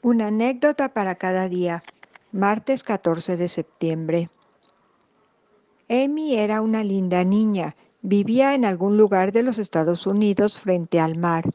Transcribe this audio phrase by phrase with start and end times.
[0.00, 1.82] Una anécdota para cada día.
[2.30, 4.30] Martes 14 de septiembre.
[5.90, 7.74] Amy era una linda niña.
[8.00, 11.50] Vivía en algún lugar de los Estados Unidos frente al mar.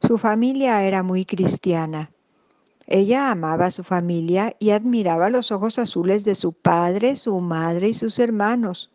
[0.00, 2.12] Su familia era muy cristiana.
[2.86, 7.88] Ella amaba a su familia y admiraba los ojos azules de su padre, su madre
[7.88, 8.92] y sus hermanos.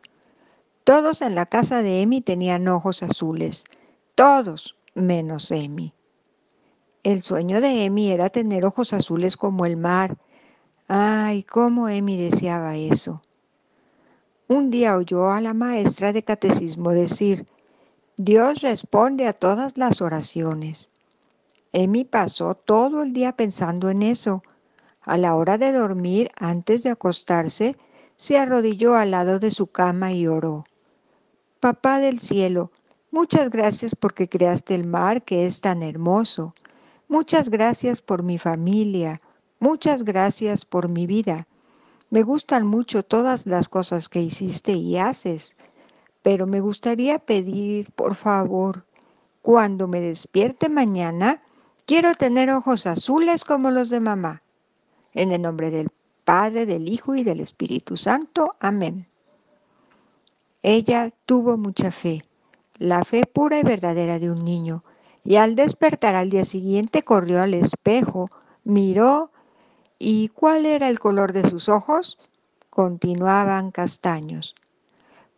[0.85, 3.65] Todos en la casa de Amy tenían ojos azules.
[4.15, 5.93] Todos menos Amy.
[7.05, 10.17] El sueño de Emi era tener ojos azules como el mar.
[10.87, 13.21] Ay, cómo Emi deseaba eso.
[14.47, 17.45] Un día oyó a la maestra de catecismo decir,
[18.17, 20.89] Dios responde a todas las oraciones.
[21.73, 24.41] Emi pasó todo el día pensando en eso.
[25.03, 27.77] A la hora de dormir, antes de acostarse,
[28.17, 30.63] se arrodilló al lado de su cama y oró.
[31.59, 32.71] Papá del cielo,
[33.11, 36.55] muchas gracias porque creaste el mar que es tan hermoso.
[37.07, 39.21] Muchas gracias por mi familia,
[39.59, 41.47] muchas gracias por mi vida.
[42.09, 45.55] Me gustan mucho todas las cosas que hiciste y haces,
[46.23, 48.85] pero me gustaría pedir, por favor,
[49.43, 51.43] cuando me despierte mañana,
[51.85, 54.41] quiero tener ojos azules como los de mamá.
[55.13, 55.89] En el nombre del
[56.23, 58.55] Padre, del Hijo y del Espíritu Santo.
[58.59, 59.07] Amén.
[60.63, 62.25] Ella tuvo mucha fe,
[62.79, 64.83] la fe pura y verdadera de un niño
[65.25, 68.29] y al despertar al día siguiente corrió al espejo,
[68.63, 69.31] miró
[69.97, 72.19] y ¿cuál era el color de sus ojos?
[72.69, 74.55] Continuaban castaños.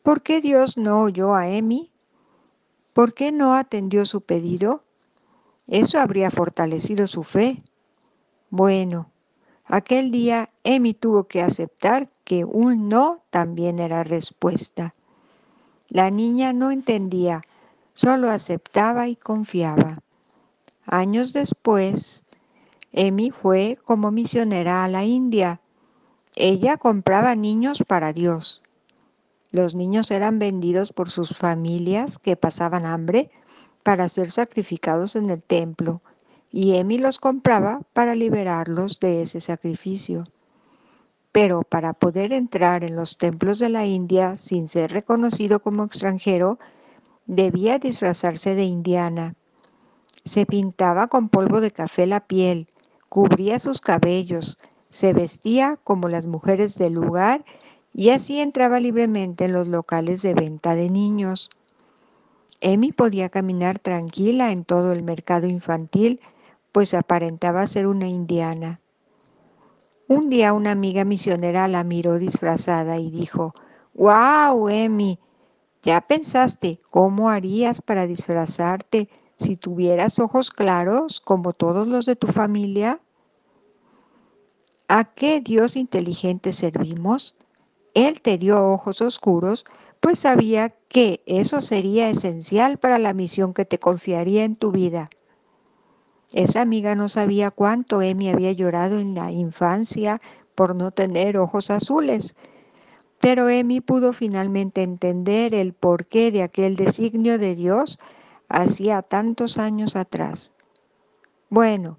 [0.03, 1.91] ¿Por qué Dios no oyó a Emi?
[2.91, 4.83] ¿Por qué no atendió su pedido?
[5.67, 7.63] Eso habría fortalecido su fe.
[8.49, 9.09] Bueno,
[9.63, 14.95] aquel día Emi tuvo que aceptar que un no también era respuesta.
[15.87, 17.41] La niña no entendía
[17.97, 20.03] solo aceptaba y confiaba.
[20.85, 22.25] Años después,
[22.91, 25.61] Emi fue como misionera a la India.
[26.35, 28.61] Ella compraba niños para Dios.
[29.51, 33.31] Los niños eran vendidos por sus familias que pasaban hambre
[33.81, 36.03] para ser sacrificados en el templo
[36.51, 40.23] y Emi los compraba para liberarlos de ese sacrificio.
[41.31, 46.59] Pero para poder entrar en los templos de la India sin ser reconocido como extranjero,
[47.27, 49.35] Debía disfrazarse de indiana.
[50.23, 52.69] Se pintaba con polvo de café la piel,
[53.09, 54.57] cubría sus cabellos,
[54.91, 57.43] se vestía como las mujeres del lugar
[57.93, 61.49] y así entraba libremente en los locales de venta de niños.
[62.61, 66.21] Emi podía caminar tranquila en todo el mercado infantil,
[66.71, 68.79] pues aparentaba ser una indiana.
[70.07, 73.53] Un día una amiga misionera la miró disfrazada y dijo,
[73.93, 75.19] ¡Wow, Emi!
[75.87, 82.27] ¿Ya pensaste cómo harías para disfrazarte si tuvieras ojos claros como todos los de tu
[82.27, 82.99] familia?
[84.89, 87.35] ¿A qué Dios inteligente servimos?
[87.93, 89.63] Él te dio ojos oscuros,
[90.01, 95.09] pues sabía que eso sería esencial para la misión que te confiaría en tu vida.
[96.33, 100.19] Esa amiga no sabía cuánto Emi había llorado en la infancia
[100.53, 102.35] por no tener ojos azules,
[103.19, 107.99] pero Emi pudo finalmente entender el porqué de aquel designio de Dios
[108.47, 110.51] hacía tantos años atrás.
[111.49, 111.97] Bueno,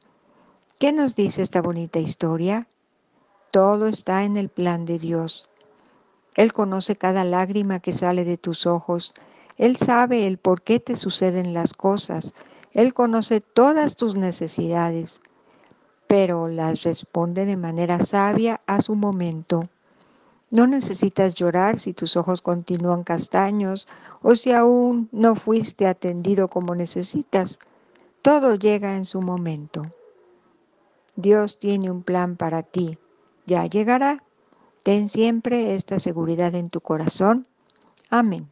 [0.78, 2.68] ¿qué nos dice esta bonita historia?
[3.50, 5.48] Todo está en el plan de Dios.
[6.36, 9.14] Él conoce cada lágrima que sale de tus ojos.
[9.56, 12.34] Él sabe el por qué te suceden las cosas.
[12.72, 15.20] Él conoce todas tus necesidades,
[16.06, 19.68] pero las responde de manera sabia a su momento.
[20.50, 23.86] No necesitas llorar si tus ojos continúan castaños
[24.22, 27.58] o si aún no fuiste atendido como necesitas.
[28.22, 29.82] Todo llega en su momento.
[31.16, 32.98] Dios tiene un plan para ti.
[33.46, 34.22] Ya llegará.
[34.82, 37.46] Ten siempre esta seguridad en tu corazón.
[38.08, 38.48] Amén.